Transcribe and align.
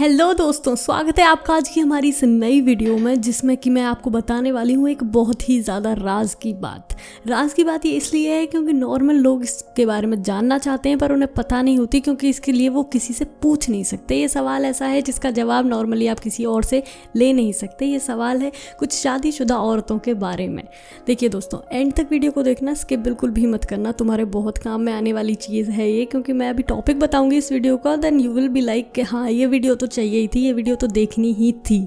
Hello 0.00 0.32
दोस्तों, 0.32 0.74
स्वागत 0.76 1.18
है 1.18 1.24
आपका 1.24 1.54
आज 1.54 1.68
की 1.68 1.80
हमारी 1.80 2.08
इस 2.08 2.22
नई 2.24 2.60
वीडियो 2.60 2.96
में, 2.98 3.20
जिसमें 3.20 3.56
कि 3.56 3.70
मैं 3.70 3.82
आपको 3.82 4.10
बताने 4.10 4.52
वाली 4.52 4.74
हूँ 4.74 4.88
एक 4.90 5.02
बहुत 5.06 5.48
ही 5.48 5.58
ज़्यादा 5.62 5.92
राज 5.92 6.34
की 6.34 6.52
बात। 6.52 6.96
राज 7.26 7.52
की 7.52 7.64
बात 7.64 7.84
ये 7.86 7.92
इसलिए 7.92 8.34
है 8.34 8.46
क्योंकि 8.46 8.72
नॉर्मल 8.72 9.16
लोग 9.16 9.42
इसके 9.42 9.86
बारे 9.86 10.06
में 10.06 10.22
जानना 10.22 10.58
चाहते 10.58 10.88
हैं, 10.88 10.98
पर 10.98 11.12
उन्हें 11.12 11.32
पता 11.34 11.60
नहीं 11.62 11.78
होती 11.78 12.00
क्योंकि 12.00 12.28
इसके 12.28 12.52
लिए 12.52 12.68
वो 12.68 12.82
किसी 12.84 13.14
से 13.14 13.24
पूछ 13.42 13.68
नहीं 13.70 13.82
सकते। 13.84 14.16
ये 14.16 14.28
सवाल 14.28 14.64
ऐसा 14.64 14.86
है 14.86 15.02
जिसका 15.02 15.30
जवाब 15.30 15.66
नॉर्मली 15.66 16.06
आप 16.06 16.18
किसी 16.18 16.44
और 16.44 16.62
से 16.62 16.82
ले 17.16 17.32
नहीं 17.32 17.52
सकते। 17.52 17.86
ये 17.86 17.98
सवाल 17.98 18.42
है 18.42 18.52
कुछ 18.78 18.92
शादीशुदा 18.92 19.58
औरतों 19.58 19.98
के 19.98 20.14
बारे 20.16 20.48
में। 20.48 20.64
देखिए 21.06 21.28
दोस्तों 21.28 21.60
एंड 21.70 21.92
तक 21.92 22.08
वीडियो 22.10 22.32
को 22.32 22.42
देखना 22.42 22.74
स्किप 22.76 23.00
बिल्कुल 23.00 23.30
भी 23.30 23.46
मत 23.46 23.64
करना। 23.64 23.92
तुम्हारे 23.92 24.24
बहुत 24.30 24.58
काम 24.58 24.80
में 24.80 24.92
आने 24.92 25.12
वाली 25.12 25.34
चीज़ 25.36 25.70
है 25.70 25.90
ये, 25.90 26.04
क्योंकि 26.04 26.32
मैं 26.32 26.50
अभी 26.50 26.62
टॉपिक 26.64 27.00
बताऊँगी 27.00 27.36
इस 27.36 27.52
वीडियो 27.52 27.76
का 27.76 27.96
then 27.98 28.20
you 28.20 28.32
will 28.32 28.48
be 28.48 28.60
like 28.62 28.92
कि 28.92 29.02
हाँ 29.04 29.28
ये 29.30 29.46
वीडियो 29.46 29.74
तो 29.74 29.88
चाहिए 29.90 30.20
ही 30.20 30.28
थी, 30.28 30.40
ये 30.40 30.52
वीडियो 30.52 30.76
तो 30.76 30.86
देखनी 30.86 31.32
ही 31.32 31.52
थी। 31.52 31.86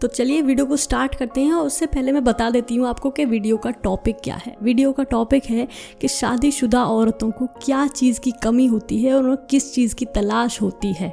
तो 0.00 0.08
चलिए 0.08 0.42
वीडियो 0.42 0.66
को 0.66 0.76
स्टार्ट 0.76 1.14
करते 1.14 1.40
हैं 1.40 1.52
और 1.52 1.66
उससे 1.66 1.86
पहले 1.86 2.12
मैं 2.12 2.24
बता 2.24 2.50
देती 2.50 2.76
हूँ 2.76 2.86
आपको 2.88 3.10
कि 3.10 3.24
वीडियो 3.24 3.56
का 3.56 3.70
टॉपिक 3.70 4.16
क्या 4.24 4.36
है। 4.36 4.56
वीडियो 4.62 4.92
का 4.92 5.02
टॉपिक 5.02 5.44
है 5.44 5.68
कि 6.00 6.08
शादीशुदा 6.08 6.84
औरतों 6.84 7.30
को 7.30 7.46
क्या 7.64 7.86
चीज़ 7.86 8.20
की 8.20 8.32
कमी 8.42 8.66
होती 8.66 9.02
है 9.02 9.14
और 9.14 9.22
उन्हें 9.22 9.46
किस 9.50 9.72
चीज़ 9.74 9.94
की 9.94 10.04
तलाश 10.04 10.60
होती 10.62 10.92
है। 10.92 11.12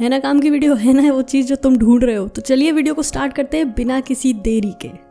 है 0.00 0.08
ना 0.08 0.18
काम 0.18 0.40
की 0.40 0.50
वीडियो 0.50 0.74
है 0.74 0.92
ना 0.92 1.12
वो 1.12 1.22
चीज़ 1.22 1.46
जो 1.46 1.56
तुम 1.56 1.76
ढूंढ 1.76 2.04
रहे 2.04 2.16
हो? 2.16 2.28
तो 2.28 2.42
चलिए 2.42 2.72
वीडियो 2.72 2.94
को 2.94 3.02
स्टार्ट 3.02 3.32
करते 3.32 3.56
हैं 3.56 3.72
बिना 3.72 4.00
किसी 4.00 4.32
देरी 4.32 4.74
के। 4.80 5.05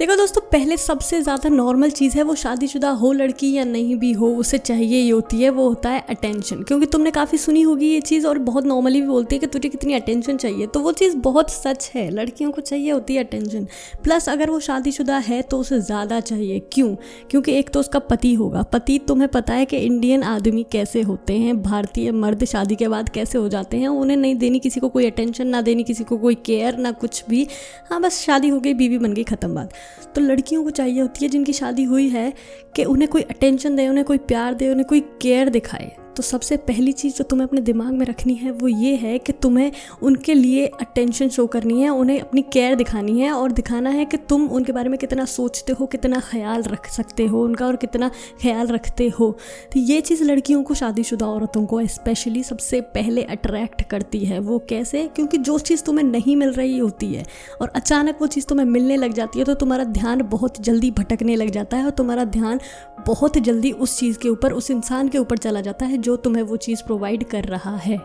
देखो 0.00 0.14
दोस्तों, 0.16 0.40
पहले 0.52 0.76
सबसे 0.76 1.20
ज़्यादा 1.22 1.48
नॉर्मल 1.48 1.90
चीज़ 1.90 2.16
है 2.16 2.22
वो 2.22 2.34
शादीशुदा 2.34 2.88
हो 2.92 3.10
लड़की 3.12 3.52
या 3.52 3.64
नहीं 3.64 3.94
भी 3.96 4.10
हो, 4.12 4.28
उसे 4.36 4.58
चाहिए 4.58 5.00
ही 5.00 5.08
होती 5.08 5.42
है, 5.42 5.50
वो 5.50 5.68
होता 5.68 5.90
है 5.90 6.00
अटेंशन 6.10 6.62
क्योंकि 6.62 6.86
तुमने 6.86 7.10
काफ़ी 7.10 7.38
सुनी 7.38 7.60
होगी 7.62 7.88
ये 7.88 8.00
चीज़ 8.00 8.26
और 8.26 8.38
बहुत 8.38 8.64
नॉर्मली 8.64 9.00
भी 9.00 9.06
बोलती 9.06 9.36
है 9.36 9.40
कि 9.40 9.46
तुझे 9.46 9.68
कितनी 9.68 9.94
अटेंशन 9.94 10.36
चाहिए। 10.36 10.66
तो 10.66 10.80
वो 10.80 10.92
चीज़ 10.92 11.16
बहुत 11.16 11.50
सच 11.50 11.90
है, 11.94 12.08
लड़कियों 12.10 12.50
को 12.50 12.60
चाहिए 12.60 12.90
होती 12.90 13.14
है 13.14 13.24
अटेंशन 13.24 13.66
प्लस 14.04 14.28
अगर 14.28 14.50
वो 14.50 14.58
शादीशुदा 14.60 15.18
है 15.18 15.40
तो 15.42 15.58
उसे 15.58 15.78
ज़्यादा 15.80 16.20
चाहिए। 16.22 16.58
क्यों? 16.72 16.94
क्योंकि 17.30 17.52
एक 17.52 17.70
तो 17.70 17.80
उसका 17.80 17.98
पति 18.00 18.34
होगा। 18.34 18.62
पति, 18.64 18.98
तुम्हें 19.08 19.28
पता 19.28 19.52
है 19.52 19.64
कि 19.64 19.76
इंडियन 19.76 20.22
आदमी 20.24 20.66
कैसे 20.72 21.02
होते 21.02 21.38
हैं, 21.38 21.60
भारतीय 21.62 22.12
मर्द 22.12 22.44
शादी 22.46 22.76
के 22.76 22.88
बाद 22.88 23.08
कैसे 23.08 23.38
हो 23.38 23.48
जाते 23.48 23.76
हैं, 23.76 23.88
उन्हें 23.88 24.16
नहीं 24.16 24.34
देनी 24.34 24.58
किसी 24.58 24.80
को 24.80 24.88
कोई 24.88 25.06
अटेंशन 25.06 25.46
ना 25.46 25.60
देनी 25.62 25.84
किसी 25.84 26.04
को 26.04 26.18
कोई 26.18 26.34
केयर 26.44 26.78
ना 26.78 26.92
कुछ 26.92 27.24
भी। 27.28 27.46
हाँ 27.90 28.00
बस 28.00 28.20
शादी 28.20 28.48
हो 28.48 28.60
गई, 28.60 28.74
बीवी 28.74 28.98
बन 28.98 29.12
गई, 29.12 29.24
ख़त्म 29.24 29.54
बात। 29.54 29.72
तो 30.14 30.20
लड़कियों 30.20 30.64
को 30.64 30.70
चाहिए 30.70 31.00
होती 31.00 31.24
है 31.24 31.30
जिनकी 31.30 31.52
शादी 31.52 31.84
हुई 31.84 32.08
है 32.08 32.32
कि 32.76 32.84
उन्हें 32.84 33.10
कोई 33.10 33.22
अटेंशन 33.22 33.76
दे, 33.76 33.88
उन्हें 33.88 34.04
कोई 34.04 34.18
प्यार 34.18 34.54
दे, 34.54 34.68
उन्हें 34.68 34.86
कोई 34.86 35.00
केयर 35.00 35.48
दिखाए। 35.48 35.96
तो 36.16 36.22
सबसे 36.22 36.56
पहली 36.56 36.92
चीज़ 36.92 37.14
जो 37.14 37.24
तुम्हें 37.24 37.46
अपने 37.46 37.60
दिमाग 37.60 37.92
में 37.92 38.04
रखनी 38.06 38.34
है 38.34 38.50
वो 38.50 38.68
ये 38.68 38.94
है 38.96 39.18
कि 39.18 39.32
तुम्हें 39.32 39.72
उनके 40.02 40.34
लिए 40.34 40.66
अटेंशन 40.66 41.28
शो 41.28 41.46
करनी 41.46 41.80
है, 41.82 41.88
उन्हें 41.88 42.20
अपनी 42.20 42.42
केयर 42.52 42.74
दिखानी 42.74 43.20
है 43.20 43.30
और 43.32 43.52
दिखाना 43.52 43.90
है 43.90 44.04
कि 44.04 44.16
तुम 44.28 44.46
उनके 44.48 44.72
बारे 44.72 44.88
में 44.88 44.98
कितना 44.98 45.24
सोचते 45.24 45.72
हो, 45.72 45.86
कितना 45.86 46.20
ख्याल 46.20 46.62
रख 46.62 46.86
सकते 46.86 47.26
हो 47.26 47.42
उनका 47.44 47.66
और 47.66 47.76
कितना 47.76 48.10
ख्याल 48.42 48.66
रखते 48.66 49.08
हो। 49.08 49.30
तो 49.72 49.80
ये 49.80 50.00
चीज़ 50.00 50.24
लड़कियों 50.24 50.62
को 50.62 50.74
शादीशुदा 50.74 51.26
औरतों 51.26 51.64
को 51.66 51.84
स्पेशली 51.86 52.42
सबसे 52.42 52.80
पहले 52.94 53.22
अट्रैक्ट 53.22 53.82
करती 53.82 54.18
है। 54.18 54.38
वो 54.38 54.58
कैसे? 54.68 55.06
क्योंकि 55.06 55.38
जो 55.38 55.58
चीज़ 55.58 55.82
तुम्हें 55.82 56.04
नहीं 56.04 56.36
मिल 56.36 56.52
रही 56.52 56.78
होती 56.78 57.12
है 57.14 57.24
और 57.60 57.68
अचानक 57.76 58.18
वो 58.20 58.26
चीज़ 58.26 58.46
तुम्हें 58.46 58.66
मिलने 58.66 58.96
लग 58.96 59.12
जाती 59.12 59.38
है 59.38 59.44
तो 59.44 59.54
तुम्हारा 59.54 59.84
ध्यान 59.84 60.22
बहुत 60.22 60.60
जल्दी 60.60 60.90
भटकने 60.90 61.36
लग 61.36 61.50
जाता 61.50 61.76
है 61.76 61.84
और 61.84 61.90
तुम्हारा 61.90 62.24
ध्यान 62.24 62.60
बहुत 63.06 63.38
जल्दी 63.38 63.72
उस 63.72 63.98
चीज़ 63.98 64.18
के 64.18 64.28
ऊपर, 64.28 64.52
उस 64.52 64.70
इंसान 64.70 65.08
के 65.08 65.18
ऊपर 65.18 65.38
चला 65.38 65.60
जाता 65.60 65.86
है 65.86 65.98
जो 65.98 66.16
तुम्हें 66.16 66.42
वो 66.42 66.56
चीज़ 66.56 66.82
प्रोवाइड 66.82 67.24
कर 67.24 67.44
रहा 67.44 67.76
है। 67.76 68.00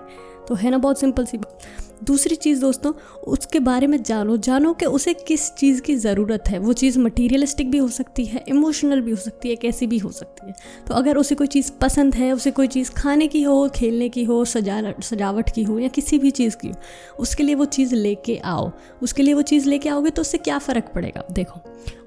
तो 0.47 0.55
है 0.55 0.69
ना, 0.69 0.77
बहुत 0.77 0.99
सिंपल 0.99 1.25
सी 1.25 1.37
बात। 1.37 1.59
दूसरी 2.03 2.35
चीज़ 2.35 2.61
दोस्तों, 2.61 2.93
उसके 3.27 3.59
बारे 3.59 3.87
में 3.87 4.03
जानो। 4.03 4.37
जानो 4.37 4.73
कि 4.73 4.85
उसे 4.85 5.13
किस 5.13 5.55
चीज़ 5.55 5.81
की 5.81 5.95
ज़रूरत 5.95 6.43
है। 6.47 6.59
वो 6.59 6.73
चीज़ 6.73 6.99
मटीरियलिस्टिक 6.99 7.71
भी 7.71 7.77
हो 7.77 7.87
सकती 7.87 8.25
है 8.25 8.43
इमोशनल 8.47 9.01
भी 9.01 9.11
हो 9.11 9.17
सकती 9.17 9.49
है, 9.49 9.55
कैसी 9.55 9.87
भी 9.87 9.97
हो 9.97 10.11
सकती 10.11 10.47
है। 10.47 10.53
तो 10.87 10.93
अगर 10.93 11.17
उसे 11.17 11.35
कोई 11.35 11.47
चीज़ 11.47 11.71
पसंद 11.81 12.15
है, 12.15 12.31
उसे 12.31 12.51
कोई 12.51 12.67
चीज़ 12.67 12.91
खाने 12.91 13.27
की 13.27 13.43
हो, 13.43 13.69
खेलने 13.69 14.09
की 14.09 14.23
हो, 14.23 14.45
सजा, 14.45 14.93
सजावट 15.01 15.49
की 15.49 15.63
हो, 15.63 15.79
या 15.79 15.87
किसी 15.87 16.19
भी 16.19 16.31
चीज़ 16.31 16.55
की 16.55 16.67
हो, 16.67 16.73
उसके 17.19 17.43
लिए 17.43 17.55
वो 17.55 17.65
चीज़ 17.65 17.95
लेके 17.95 18.37
आओ। 18.37 18.71
उसके 19.01 19.23
लिए 19.23 19.33
वो 19.33 19.41
चीज़ 19.41 19.69
लेके 19.69 19.89
आओगे 19.89 20.09
तो 20.09 20.21
उससे 20.21 20.37
क्या 20.37 20.57
फ़र्क 20.57 20.91
पड़ेगा? 20.95 21.23
देखो, 21.31 21.59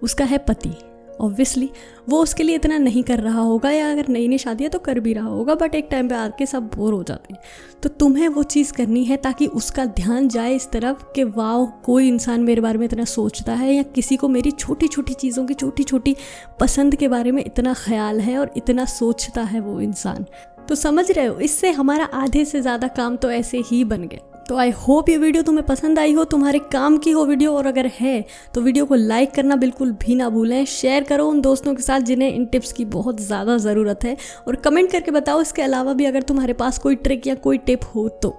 उसका 0.02 0.24
है 0.24 0.38
पति। 0.38 0.91
ऑब्वियसली 1.20 1.70
वो 2.08 2.22
उसके 2.22 2.42
लिए 2.42 2.56
इतना 2.56 2.78
नहीं 2.78 3.02
कर 3.02 3.20
रहा 3.20 3.40
होगा 3.40 3.70
या 3.70 3.90
अगर 3.90 4.08
नई 4.08 4.28
नई 4.28 4.38
शादी 4.38 4.64
है 4.64 4.70
तो 4.70 4.78
कर 4.78 5.00
भी 5.00 5.12
रहा 5.12 5.28
होगा 5.28 5.54
बट 5.54 5.74
एक 5.74 5.88
टाइम 5.90 6.08
पे 6.08 6.14
आके 6.14 6.46
सब 6.46 6.70
बोर 6.76 6.92
हो 6.92 7.02
जाते 7.02 7.34
हैं। 7.34 7.40
तो 7.82 7.88
तुम्हें 7.88 8.28
वो 8.28 8.42
चीज़ 8.44 8.72
करनी 8.72 9.04
है 9.04 9.16
ताकि 9.16 9.46
उसका 9.46 9.84
ध्यान 9.86 10.28
जाए 10.28 10.54
इस 10.54 10.68
तरफ़ 10.70 11.04
कि 11.14 11.24
वाह 11.26 11.64
कोई 11.84 12.08
इंसान 12.08 12.40
मेरे 12.40 12.60
बारे 12.60 12.78
में 12.78 12.86
इतना 12.86 13.04
सोचता 13.04 13.54
है 13.54 13.74
या 13.74 13.82
किसी 13.94 14.16
को 14.16 14.28
मेरी 14.28 14.50
छोटी 14.50 14.88
छोटी 14.88 15.14
चीज़ों 15.14 15.46
की 15.46 15.54
छोटी 15.54 15.82
छोटी 15.82 16.16
पसंद 16.60 16.96
के 16.96 17.08
बारे 17.08 17.32
में 17.32 17.44
इतना 17.44 17.74
ख्याल 17.74 18.20
है 18.20 18.38
और 18.38 18.52
इतना 18.56 18.84
सोचता 18.84 19.42
है 19.42 19.60
वो 19.60 19.80
इंसान। 19.80 20.26
तो 20.68 20.74
समझ 20.74 21.10
रहे 21.10 21.26
हो, 21.26 21.38
इससे 21.38 21.70
हमारा 21.70 22.04
आधे 22.04 22.44
से 22.44 22.60
ज़्यादा 22.60 22.88
काम 22.88 23.16
तो 23.16 23.30
ऐसे 23.30 23.62
ही 23.66 23.84
बन 23.84 24.02
गया। 24.02 24.28
तो 24.52 24.56
आई 24.56 24.70
होप 24.78 25.08
ये 25.08 25.16
वीडियो 25.16 25.42
तुम्हें 25.42 25.64
पसंद 25.66 25.98
आई 25.98 26.12
हो, 26.12 26.24
तुम्हारे 26.24 26.58
काम 26.72 26.96
की 26.96 27.10
हो 27.10 27.24
वीडियो 27.26 27.52
और 27.56 27.66
अगर 27.66 27.86
है 27.90 28.24
तो 28.54 28.60
वीडियो 28.60 28.86
को 28.86 28.94
लाइक 28.94 29.30
करना 29.34 29.56
बिल्कुल 29.56 29.92
भी 30.02 30.14
ना 30.14 30.28
भूलें। 30.30 30.64
शेयर 30.64 31.04
करो 31.04 31.28
उन 31.28 31.40
दोस्तों 31.40 31.74
के 31.74 31.82
साथ 31.82 32.00
जिन्हें 32.00 32.28
इन 32.30 32.44
टिप्स 32.46 32.72
की 32.72 32.84
बहुत 32.86 33.20
ज़्यादा 33.20 33.56
ज़रूरत 33.58 34.04
है, 34.04 34.16
और 34.48 34.56
कमेंट 34.56 34.90
करके 34.92 35.10
बताओ 35.10 35.40
इसके 35.42 35.62
अलावा 35.62 35.92
भी 35.92 36.04
अगर 36.04 36.22
तुम्हारे 36.22 36.52
पास 36.54 36.78
कोई 36.78 36.96
ट्रिक 36.96 37.26
या 37.26 37.34
कोई 37.36 37.58
टिप 37.60 37.84
हो 37.94 38.08
तो। 38.22 38.30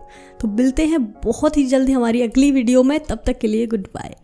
तो 0.42 0.48
मिलते 0.50 0.86
हैं 0.86 1.04
बहुत 1.24 1.58
ही 1.58 1.66
जल्दी 1.66 1.92
हमारी 1.92 2.22
अगली 2.22 2.52
वीडियो 2.52 2.84
में, 2.84 3.00
तब 3.00 3.24
तक 3.26 3.40
के 3.40 3.48
लिए 3.48 3.68
गुड 3.68 3.88
बाय 3.96 4.16